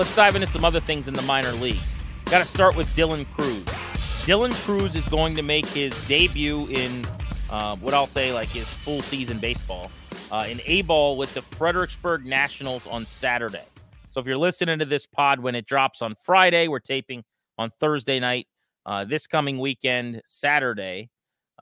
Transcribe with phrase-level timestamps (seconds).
[0.00, 1.98] Let's dive into some other things in the minor leagues.
[2.24, 3.62] Got to start with Dylan Crews.
[4.24, 7.04] Dylan Crews is going to make his debut in
[7.50, 9.90] uh, what I'll say like his full season baseball
[10.32, 13.66] uh, in A ball with the Fredericksburg Nationals on Saturday.
[14.08, 17.22] So if you're listening to this pod when it drops on Friday, we're taping
[17.58, 18.46] on Thursday night.
[18.86, 21.10] Uh, this coming weekend, Saturday,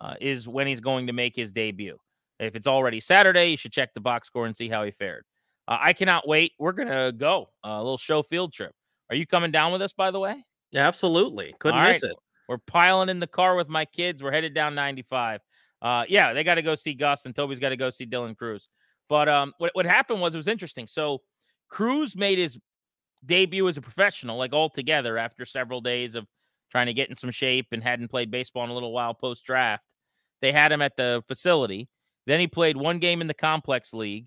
[0.01, 1.99] uh, is when he's going to make his debut.
[2.39, 5.25] If it's already Saturday, you should check the box score and see how he fared.
[5.69, 6.53] Uh, I cannot wait.
[6.59, 8.73] We're gonna go uh, a little show field trip.
[9.11, 9.93] Are you coming down with us?
[9.93, 11.55] By the way, yeah, absolutely.
[11.59, 12.17] Couldn't miss it.
[12.49, 14.23] We're piling in the car with my kids.
[14.23, 15.43] We're headed down 95.
[15.83, 18.35] Uh, yeah, they got to go see Gus, and Toby's got to go see Dylan
[18.35, 18.69] Crews.
[19.09, 20.87] But um, what what happened was it was interesting.
[20.87, 21.21] So
[21.69, 22.59] Crews made his
[23.25, 26.27] debut as a professional, like all together, after several days of
[26.71, 29.45] trying to get in some shape and hadn't played baseball in a little while post
[29.45, 29.95] draft.
[30.41, 31.89] They had him at the facility.
[32.27, 34.27] Then he played one game in the complex league.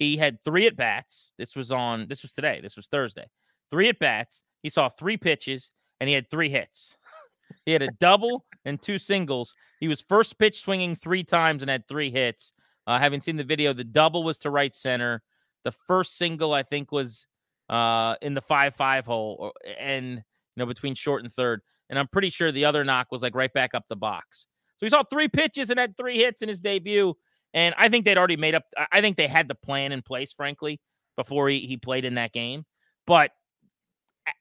[0.00, 1.34] He had three at bats.
[1.38, 2.58] This was on, this was today.
[2.62, 3.26] This was Thursday.
[3.70, 4.42] Three at bats.
[4.62, 6.96] He saw three pitches and he had three hits.
[7.66, 9.54] he had a double and two singles.
[9.78, 12.54] He was first pitch swinging three times and had three hits.
[12.86, 15.22] Uh, having seen the video, the double was to right center.
[15.64, 17.26] The first single, I think, was
[17.68, 20.22] uh, in the 5 5 hole and, you
[20.56, 21.60] know, between short and third.
[21.90, 24.46] And I'm pretty sure the other knock was like right back up the box.
[24.78, 27.14] So he saw three pitches and had three hits in his debut.
[27.52, 28.64] And I think they'd already made up.
[28.92, 30.80] I think they had the plan in place, frankly,
[31.16, 32.64] before he, he played in that game.
[33.06, 33.32] But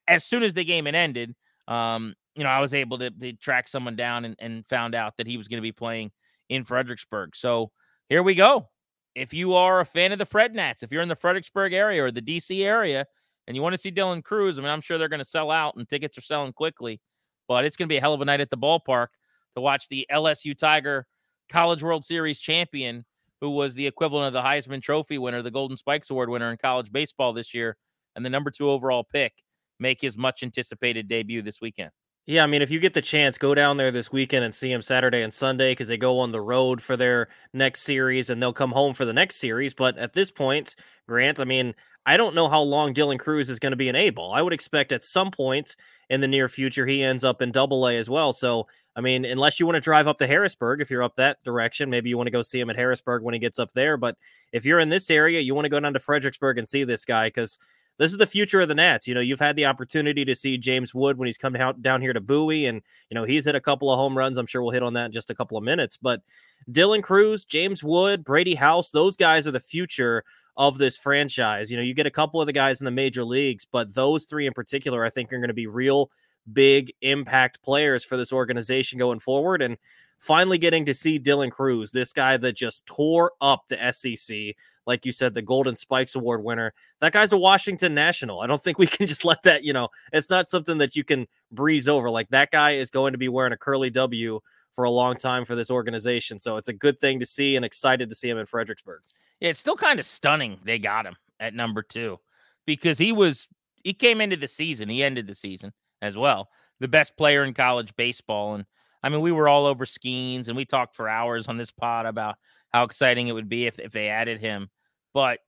[0.08, 1.36] as soon as the game had ended,
[1.68, 5.18] um, you know, I was able to, to track someone down and, and found out
[5.18, 6.12] that he was going to be playing
[6.50, 7.36] in Fredericksburg.
[7.36, 7.72] So
[8.10, 8.70] here we go.
[9.16, 12.04] If you are a fan of the Fred Nats, if you're in the Fredericksburg area
[12.04, 13.06] or the DC area
[13.48, 15.52] and you want to see Dylan Crews, I mean, I'm sure they're going to sell
[15.52, 17.02] out and tickets are selling quickly,
[17.48, 19.08] but it's going to be a hell of a night at the ballpark
[19.56, 21.08] to watch the LSU Tiger
[21.50, 23.06] College World Series champion,
[23.42, 26.58] who was the equivalent of the Heisman Trophy winner, the Golden Spikes Award winner in
[26.58, 27.78] college baseball this year,
[28.16, 29.34] and the number two overall pick,
[29.80, 31.92] make his much anticipated debut this weekend.
[32.26, 34.72] Yeah, I mean, if you get the chance, go down there this weekend and see
[34.72, 38.40] him Saturday and Sunday because they go on the road for their next series and
[38.40, 39.74] they'll come home for the next series.
[39.74, 40.76] But at this point,
[41.08, 41.74] Grant, I mean,
[42.06, 44.32] I don't know how long Dylan Crews is going to be in A ball.
[44.32, 45.76] I would expect at some point
[46.10, 48.32] in the near future he ends up in Double A as well.
[48.32, 48.68] So
[49.00, 51.90] I mean, unless you want to drive up to Harrisburg, if you're up that direction,
[51.90, 53.96] maybe you want to go see him at Harrisburg when he gets up there.
[53.96, 54.18] But
[54.52, 57.06] if you're in this area, you want to go down to Fredericksburg and see this
[57.06, 57.58] guy because
[57.98, 59.08] this is the future of the Nats.
[59.08, 62.02] You know, you've had the opportunity to see James Wood when he's come out down
[62.02, 64.38] here to Bowie, and you know he's hit a couple of home runs.
[64.38, 65.96] I'm sure we'll hit on that in just a couple of minutes.
[65.96, 66.22] But
[66.70, 70.26] Dylan Crews, James Wood, Brady House, those guys are the future
[70.58, 71.72] of this franchise.
[71.72, 74.26] You know, you get a couple of the guys in the major leagues, but those
[74.26, 76.12] three in particular, I think, are going to be real
[76.54, 79.62] big impact players for this organization going forward.
[79.62, 79.78] And
[80.20, 84.56] finally getting to see Dylan Crews, this guy that just tore up the SEC.
[84.86, 86.74] Like you said, the Golden Spikes Award winner.
[87.00, 88.42] That guy's a Washington National.
[88.42, 91.04] I don't think we can just let that, you know, it's not something that you
[91.04, 92.10] can breeze over.
[92.10, 94.40] Like that guy is going to be wearing a curly W
[94.74, 96.40] for a long time for this organization.
[96.40, 99.02] So it's a good thing to see and excited to see him in Fredericksburg.
[99.40, 102.20] Yeah, it's still kind of stunning they got him at number two
[102.66, 103.48] because he was,
[103.84, 106.50] he came into the season, he ended the season as well.
[106.80, 108.56] The best player in college baseball.
[108.56, 108.66] And
[109.04, 112.06] I mean, we were all over Skenes and we talked for hours on this pod
[112.06, 112.36] about
[112.70, 114.70] how exciting it would be if, if they added him.
[115.14, 115.40] But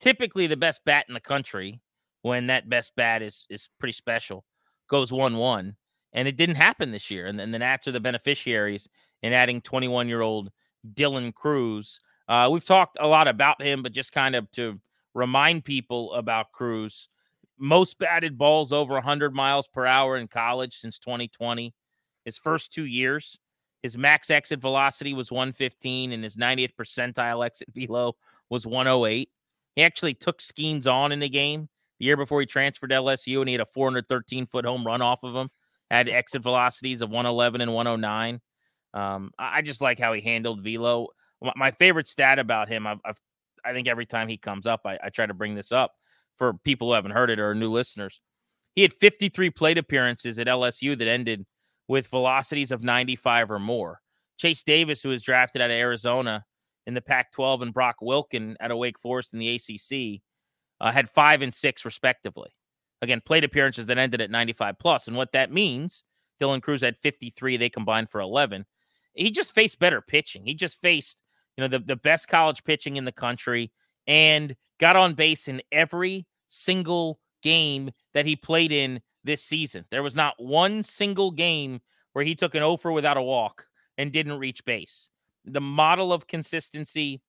[0.00, 1.80] typically the best bat in the country,
[2.22, 4.44] when that best bat is is pretty special,
[4.88, 5.76] goes 1 1.
[6.12, 7.26] And it didn't happen this year.
[7.26, 8.88] And then the Nats are the beneficiaries
[9.22, 10.50] in adding 21 year old
[10.94, 12.00] Dylan Crews.
[12.28, 14.80] Uh, we've talked a lot about him, but just kind of to
[15.14, 17.08] remind people about Crews,
[17.58, 21.74] most batted balls over 100 miles per hour in college since 2020.
[22.24, 23.38] His first two years,
[23.82, 28.14] his max exit velocity was 115 and his 90th percentile exit velo
[28.50, 29.30] was 108.
[29.76, 31.68] He actually took Skenes on in the game
[31.98, 35.02] the year before he transferred to LSU and he had a 413 foot home run
[35.02, 35.50] off of him.
[35.90, 38.40] Had exit velocities of 111 and 109.
[38.92, 41.08] Um, I just like how he handled velo.
[41.54, 43.20] My favorite stat about him, I've, I've
[43.64, 45.92] i think every time he comes up, I, I try to bring this up
[46.36, 48.20] for people who haven't heard it or new listeners.
[48.74, 51.46] He had 53 plate appearances at LSU that ended
[51.88, 54.00] with velocities of 95 or more.
[54.36, 56.44] Chase Davis, who was drafted out of Arizona
[56.86, 60.20] in the Pac 12, and Brock Wilken out of Wake Forest in the ACC,
[60.80, 62.50] uh, had five and six, respectively.
[63.02, 65.08] Again, plate appearances that ended at 95 plus.
[65.08, 66.04] And what that means,
[66.40, 68.66] Dylan Crews had 53, they combined for 11.
[69.14, 70.44] He just faced better pitching.
[70.44, 71.22] He just faced,
[71.56, 73.72] you know, the, the best college pitching in the country
[74.06, 79.84] and got on base in every single game that he played in this season.
[79.90, 81.80] There was not one single game
[82.12, 83.66] where he took an offer without a walk
[83.98, 85.08] and didn't reach base.
[85.44, 87.20] The model of consistency,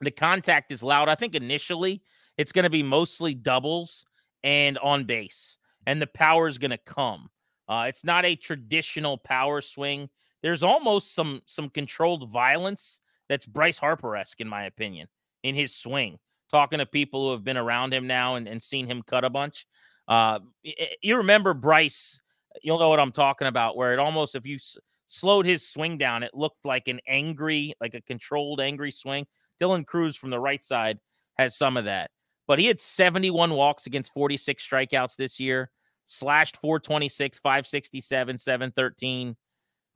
[0.00, 1.08] the contact is loud.
[1.08, 2.02] I think initially
[2.36, 4.04] it's going to be mostly doubles
[4.42, 7.30] and on base, and the power is going to come.
[7.68, 10.08] Uh, it's not a traditional power swing.
[10.42, 15.08] There's almost some some controlled violence that's Bryce Harper esque, in my opinion,
[15.44, 16.18] in his swing.
[16.50, 19.30] Talking to people who have been around him now and, and seen him cut a
[19.30, 19.66] bunch.
[20.08, 20.40] Uh,
[21.02, 22.20] you remember Bryce,
[22.62, 25.98] you'll know what I'm talking about, where it almost, if you s- slowed his swing
[25.98, 29.26] down, it looked like an angry, like a controlled, angry swing.
[29.60, 30.98] Dylan Crews from the right side
[31.38, 32.10] has some of that,
[32.46, 35.70] but he had 71 walks against 46 strikeouts this year,
[36.04, 39.36] slashed 426, 567, 713.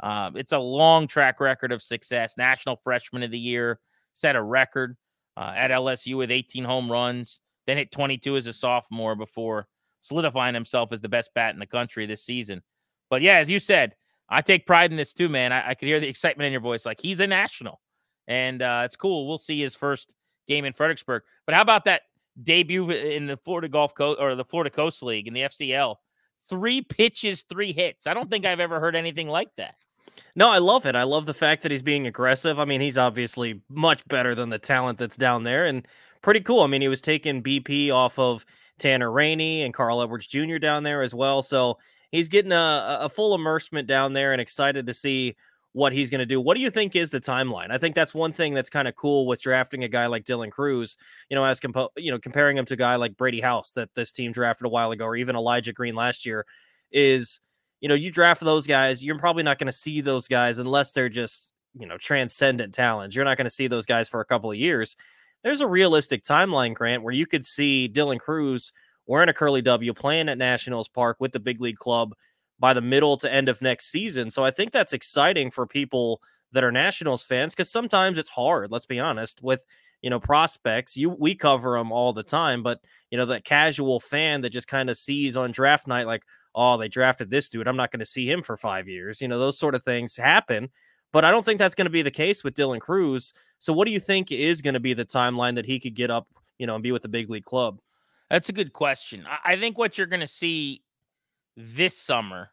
[0.00, 2.36] Uh, it's a long track record of success.
[2.36, 3.78] National Freshman of the Year
[4.14, 4.96] set a record
[5.38, 9.68] uh, at LSU with 18 home runs, then hit 22 as a sophomore before
[10.00, 12.60] solidifying himself as the best bat in the country this season.
[13.08, 13.94] But yeah, as you said,
[14.28, 15.52] I take pride in this too, man.
[15.52, 16.84] I, I could hear the excitement in your voice.
[16.84, 17.80] Like he's a national,
[18.26, 19.28] and uh, it's cool.
[19.28, 20.14] We'll see his first
[20.48, 21.22] game in Fredericksburg.
[21.46, 22.02] But how about that
[22.42, 25.96] debut in the Florida Gulf Coast or the Florida Coast League in the FCL?
[26.48, 28.06] Three pitches, three hits.
[28.06, 29.76] I don't think I've ever heard anything like that.
[30.34, 30.94] No, I love it.
[30.94, 32.58] I love the fact that he's being aggressive.
[32.58, 35.86] I mean, he's obviously much better than the talent that's down there and
[36.22, 36.62] pretty cool.
[36.62, 38.44] I mean, he was taking BP off of
[38.78, 40.58] Tanner Rainey and Carl Edwards Jr.
[40.58, 41.42] down there as well.
[41.42, 41.78] So
[42.10, 45.36] he's getting a, a full immersement down there and excited to see
[45.72, 46.40] what he's going to do.
[46.40, 47.70] What do you think is the timeline?
[47.70, 50.50] I think that's one thing that's kind of cool with drafting a guy like Dylan
[50.50, 50.96] Crews,
[51.28, 53.94] you know, as compo- you know, comparing him to a guy like Brady House that
[53.94, 56.46] this team drafted a while ago, or even Elijah Green last year,
[56.90, 57.40] is
[57.80, 60.92] you know, you draft those guys, you're probably not going to see those guys unless
[60.92, 63.14] they're just, you know, transcendent talents.
[63.14, 64.96] You're not going to see those guys for a couple of years
[65.42, 68.72] there's a realistic timeline, Grant, where you could see Dylan Crews
[69.06, 72.14] wearing a curly W playing at Nationals Park with the big league club
[72.58, 74.30] by the middle to end of next season.
[74.30, 76.20] So I think that's exciting for people
[76.52, 79.64] that are Nationals fans because sometimes it's hard, let's be honest, with
[80.02, 80.96] you know prospects.
[80.96, 82.80] You we cover them all the time, but
[83.10, 86.24] you know that casual fan that just kind of sees on draft night like,
[86.58, 87.68] oh, they drafted this dude.
[87.68, 89.22] I'm not going to see him for five years.
[89.22, 90.70] You know, those sort of things happen.
[91.12, 93.32] But I don't think that's going to be the case with Dylan Crews.
[93.60, 96.10] So what do you think is going to be the timeline that he could get
[96.10, 96.26] up,
[96.58, 97.80] you know, and be with the big league club?
[98.28, 99.24] That's a good question.
[99.42, 100.82] I think what you're going to see
[101.56, 102.50] this summer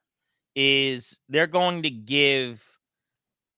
[0.55, 2.63] is they're going to give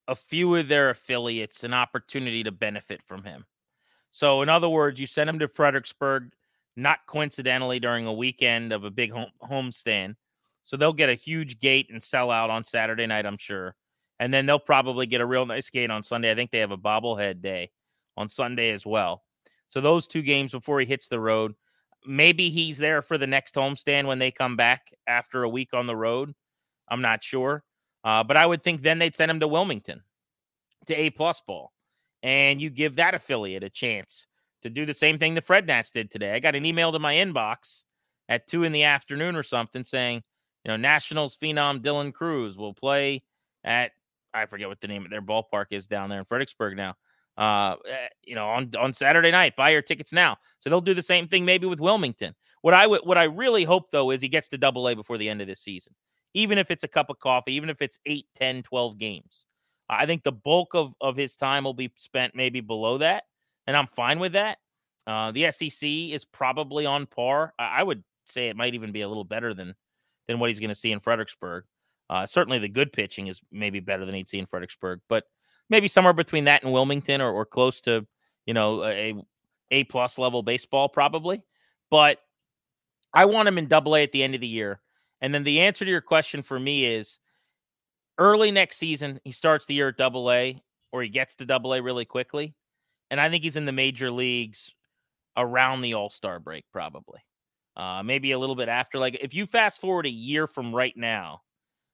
[0.08, 3.46] a few of their affiliates an opportunity to benefit from him.
[4.12, 6.32] So, in other words, you send him to Fredericksburg,
[6.76, 10.16] not coincidentally during a weekend of a big home homestand.
[10.68, 13.76] So they'll get a huge gate and sell out on Saturday night, I'm sure
[14.20, 16.32] and then they'll probably get a real nice gate on Sunday.
[16.32, 17.72] I think they have a bobblehead day
[18.16, 19.24] on Sunday as well.
[19.68, 21.54] So those two games before he hits the road,
[22.06, 25.88] maybe he's there for the next homestand when they come back after a week on
[25.88, 26.34] the road.
[26.90, 27.64] I'm not sure,
[28.04, 30.02] uh, but I would think then they'd send him to Wilmington
[30.86, 31.74] to A plus ball,
[32.24, 34.26] and you give that affiliate a chance
[34.64, 36.34] to do the same thing the Fred Nats did today.
[36.34, 37.84] I got an email to my inbox
[38.30, 40.24] at two in the afternoon or something saying,
[40.68, 43.24] you know, Nationals phenom Dylan Crews will play
[43.64, 43.92] at
[44.34, 46.96] I forget what the name of their ballpark is down there in Fredericksburg now.
[47.38, 50.36] Uh, eh, you know, on on Saturday night, buy your tickets now.
[50.60, 52.36] So they'll do the same thing maybe with Wilmington.
[52.62, 55.30] What I what I really hope though is he gets to double A before the
[55.30, 55.96] end of this season.
[56.34, 59.46] Even if it's a cup of coffee, even if it's 8, 10, 12 games.
[59.90, 63.24] I think the bulk of of his time will be spent maybe below that,
[63.68, 64.58] and I'm fine with that.
[65.06, 67.54] Uh, the SEC is probably on par.
[67.58, 69.74] I, I would say it might even be a little better than
[70.28, 71.64] than what he's going to see in Fredericksburg.
[72.10, 75.26] Uh, certainly, the good pitching is maybe better than he'd see in Fredericksburg, but
[75.70, 78.06] maybe somewhere between that and Wilmington, or, or close to
[78.46, 79.14] you know a
[79.72, 81.42] a plus level baseball, probably.
[81.90, 82.20] But
[83.14, 84.82] I want him in Double A at the end of the year.
[85.22, 87.20] And then the answer to your question for me is
[88.18, 91.74] early next season, he starts the year at Double A, or he gets to Double
[91.74, 92.56] A really quickly,
[93.10, 94.74] and I think he's in the major leagues
[95.36, 97.20] around the All Star break, probably.
[97.78, 98.98] Uh, maybe a little bit after.
[98.98, 101.42] Like if you fast forward a year from right now,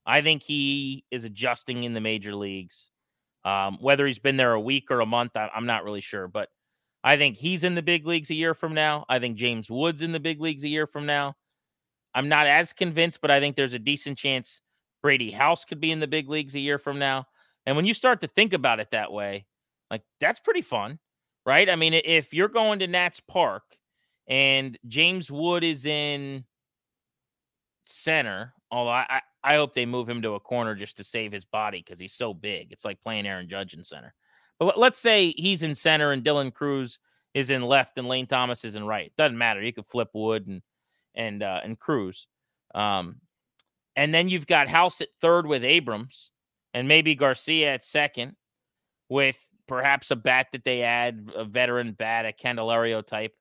[0.05, 2.89] I think he is adjusting in the major leagues.
[3.43, 6.29] Um, whether he's been there a week or a month, I, I'm not really sure,
[6.29, 6.47] but
[7.03, 9.05] I think he's in the big leagues a year from now.
[9.09, 11.35] I think James Wood's in the big leagues a year from now.
[12.15, 14.61] I'm not as convinced, but I think there's a decent chance
[15.01, 17.25] Brady House could be in the big leagues a year from now.
[17.65, 19.45] And when you start to think about it that way,
[19.91, 20.99] like that's pretty fun,
[21.45, 21.69] right?
[21.69, 23.63] I mean, if you're going to Nats Park
[24.27, 26.45] and James Wood is in
[27.85, 31.45] center, although I, I hope they move him to a corner just to save his
[31.45, 32.71] body because he's so big.
[32.71, 34.13] It's like playing Aaron Judge in center.
[34.59, 36.99] But let's say he's in center and Dylan Crews
[37.33, 39.11] is in left and Lane Thomas is in right.
[39.17, 39.61] Doesn't matter.
[39.61, 40.61] You could flip Wood and
[41.15, 42.27] and uh, and Crews.
[42.73, 43.17] Um,
[43.95, 46.31] and then you've got House at third with Abrams,
[46.73, 48.35] and maybe Garcia at second,
[49.09, 53.33] with perhaps a bat that they add a veteran bat, a Candelario type,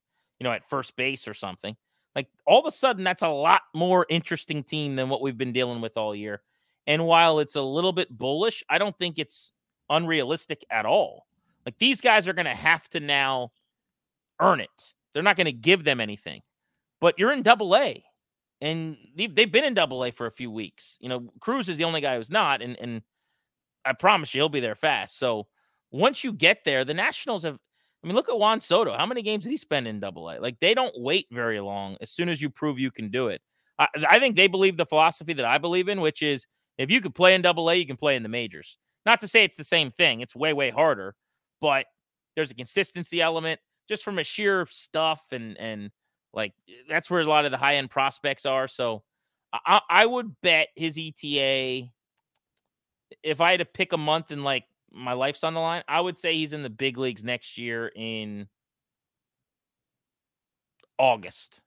[0.43, 1.77] you know, at first base or something.
[2.17, 5.53] Like all of a sudden, that's a lot more interesting team than what we've been
[5.53, 6.43] dealing with all year.
[6.89, 9.53] And while it's a little bit bullish, I don't think it's
[9.89, 11.27] unrealistic at all.
[11.65, 13.53] Like these guys are going to have to now
[14.41, 14.95] earn it.
[15.15, 16.43] They're not going to give them anything.
[17.01, 18.03] But you're in double A
[18.61, 20.99] and they've been in double A for a few weeks.
[21.01, 22.63] You know, Crews is the only guy who's not.
[22.63, 23.03] And, and
[23.85, 25.21] I promise you, he'll be there fast.
[25.21, 25.47] So
[25.93, 27.61] once you get there, the Nationals have,
[28.03, 28.97] I mean, look at Juan Soto.
[28.97, 30.39] How many games did he spend in double A?
[30.41, 33.41] Like they don't wait very long as soon as you prove you can do it.
[33.79, 36.47] I, I think they believe the philosophy that I believe in, which is
[36.79, 38.77] if you can play in double A, you can play in the majors.
[39.07, 41.15] Not to say it's the same thing, it's way, way harder,
[41.61, 41.87] but
[42.35, 45.91] there's a consistency element just from a sheer stuff and, and,
[46.35, 46.53] like
[46.89, 48.69] that's where a lot of the high end prospects are.
[48.69, 49.03] So
[49.53, 51.91] I, I would bet his ETA.
[53.23, 56.01] If I had to pick a month and like my life's on the line, I
[56.01, 58.49] would say he's in the big leagues next year in
[60.99, 61.61] August,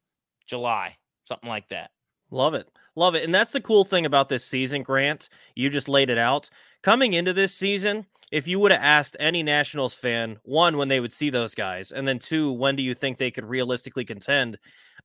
[0.48, 1.92] July, something like that.
[2.32, 2.70] Love it.
[2.96, 3.24] Love it.
[3.24, 5.30] And that's the cool thing about this season, Grant.
[5.56, 6.50] You just laid it out.
[6.82, 11.00] Coming into this season, if you would have asked any Nationals fan, one, when they
[11.00, 14.58] would see those guys, and then two, when do you think they could realistically contend?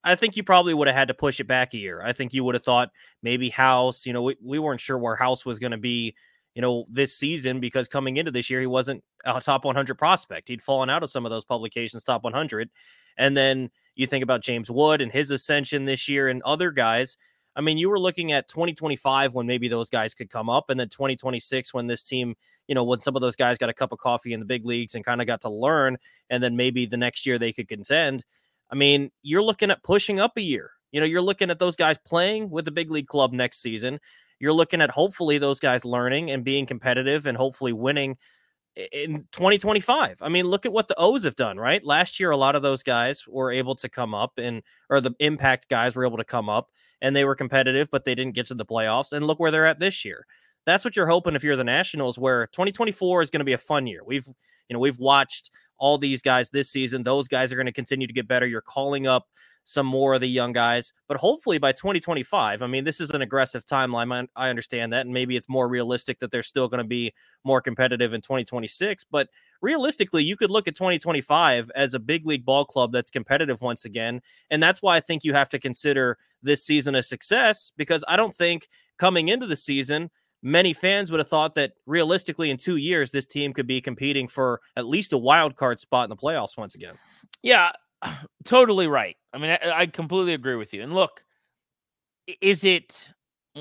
[0.02, 2.00] I think you probably would have had to push it back a year.
[2.02, 2.90] I think you would have thought
[3.22, 6.14] maybe House, you know, we, we weren't sure where House was going to be,
[6.54, 10.48] you know, this season because coming into this year, he wasn't a top 100 prospect.
[10.48, 12.70] He'd fallen out of some of those publications, top 100.
[13.16, 17.16] And then you think about James Wood and his ascension this year and other guys.
[17.56, 20.78] I mean, you were looking at 2025 when maybe those guys could come up, and
[20.78, 22.36] then 2026 when this team,
[22.68, 24.64] you know, when some of those guys got a cup of coffee in the big
[24.64, 25.98] leagues and kind of got to learn,
[26.30, 28.24] and then maybe the next year they could contend.
[28.70, 30.70] I mean, you're looking at pushing up a year.
[30.92, 33.98] You know, you're looking at those guys playing with the big league club next season.
[34.40, 38.16] You're looking at hopefully those guys learning and being competitive and hopefully winning
[38.92, 40.18] in 2025.
[40.20, 41.84] I mean, look at what the O's have done, right?
[41.84, 45.14] Last year, a lot of those guys were able to come up and, or the
[45.18, 46.70] impact guys were able to come up
[47.02, 49.12] and they were competitive, but they didn't get to the playoffs.
[49.12, 50.26] And look where they're at this year.
[50.66, 53.58] That's what you're hoping if you're the Nationals, where 2024 is going to be a
[53.58, 54.02] fun year.
[54.04, 57.02] We've, you know, we've watched all these guys this season.
[57.02, 58.46] Those guys are going to continue to get better.
[58.46, 59.26] You're calling up
[59.64, 60.92] some more of the young guys.
[61.06, 64.26] But hopefully by 2025, I mean, this is an aggressive timeline.
[64.34, 65.02] I, understand that.
[65.06, 67.12] And maybe it's more realistic that they're still going to be
[67.44, 69.04] more competitive in 2026.
[69.04, 69.28] But
[69.60, 73.84] realistically, you could look at 2025 as a big league ball club that's competitive once
[73.84, 74.20] again.
[74.50, 78.16] And that's why I think you have to consider this season a success because I
[78.16, 80.10] don't think coming into the season,
[80.42, 84.26] many fans would have thought that realistically in two years this team could be competing
[84.26, 86.94] for at least a wild card spot in the playoffs once again
[87.42, 87.70] yeah
[88.44, 89.16] totally right.
[89.32, 90.82] I mean, I, I completely agree with you.
[90.82, 91.22] And look,
[92.40, 93.12] is it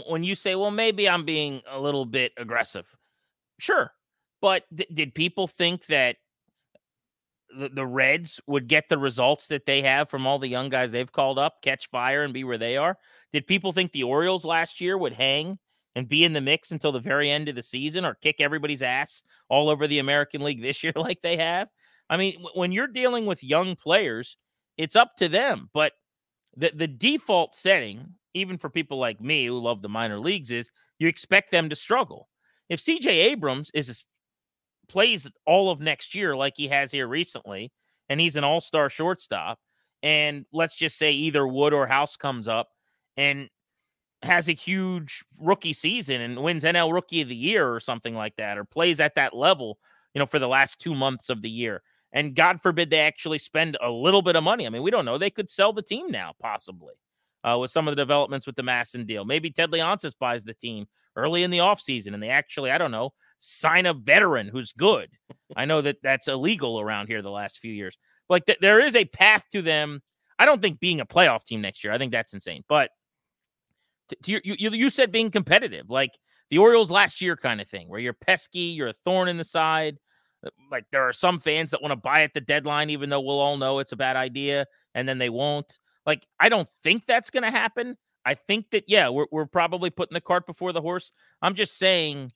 [0.07, 2.87] when you say, well, maybe I'm being a little bit aggressive?
[3.59, 3.91] Sure.
[4.41, 6.17] But did people think that
[7.57, 10.91] the, the Reds would get the results that they have from all the young guys
[10.91, 12.97] they've called up, catch fire and be where they are?
[13.33, 15.57] Did people think the Orioles last year would hang
[15.95, 18.81] and be in the mix until the very end of the season or kick everybody's
[18.81, 21.69] ass all over the American League this year like they have?
[22.09, 24.37] I mean, when you're dealing with young players,
[24.77, 25.69] it's up to them.
[25.73, 25.93] But
[26.55, 30.71] the, the default setting, even for people like me who love the minor leagues, is
[30.97, 32.29] you expect them to struggle.
[32.69, 34.03] If CJ Abrams is
[34.87, 37.71] plays all of next year like he has here recently,
[38.09, 39.59] and he's an all-star shortstop,
[40.01, 42.69] and let's just say either Wood or House comes up,
[43.17, 43.49] and
[44.21, 48.35] has a huge rookie season and wins NL Rookie of the Year or something like
[48.35, 49.77] that, or plays at that level,
[50.13, 51.81] you know, for the last two months of the year.
[52.11, 54.65] And God forbid they actually spend a little bit of money.
[54.65, 55.17] I mean, we don't know.
[55.17, 56.95] They could sell the team now, possibly,
[57.43, 59.25] uh, with some of the developments with the MASN deal.
[59.25, 62.91] Maybe Ted Leonsis buys the team early in the offseason and they actually, I don't
[62.91, 65.09] know, sign a veteran who's good.
[65.55, 67.97] I know that that's illegal around here the last few years.
[68.27, 70.01] Like th- there is a path to them.
[70.37, 71.93] I don't think being a playoff team next year.
[71.93, 72.63] I think that's insane.
[72.67, 72.91] But
[74.09, 76.11] to, to your, you, you said being competitive, like
[76.49, 79.43] the Orioles last year kind of thing, where you're pesky, you're a thorn in the
[79.43, 79.97] side.
[80.45, 83.21] Uh, like there are some fans that want to buy at the deadline, even though
[83.21, 85.79] we'll all know it's a bad idea, and then they won't.
[86.05, 87.97] Like I don't think that's going to happen.
[88.25, 91.11] I think that yeah, we're we're probably putting the cart before the horse.
[91.41, 92.31] I'm just saying,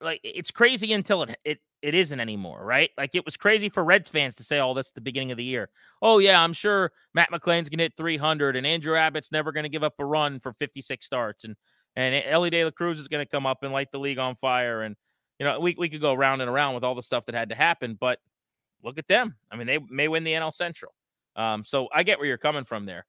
[0.00, 2.90] like it's crazy until it it it isn't anymore, right?
[2.98, 5.38] Like it was crazy for Reds fans to say all this at the beginning of
[5.38, 5.70] the year.
[6.02, 9.84] Oh yeah, I'm sure Matt McLain's gonna hit 300, and Andrew Abbott's never gonna give
[9.84, 11.56] up a run for 56 starts, and
[11.96, 14.82] and Elly De La Cruz is gonna come up and light the league on fire,
[14.82, 14.96] and
[15.38, 17.50] you know we we could go round and around with all the stuff that had
[17.50, 18.18] to happen, but
[18.82, 19.36] look at them.
[19.50, 20.92] I mean, they may win the NL Central.
[21.36, 23.06] Um, so I get where you're coming from there.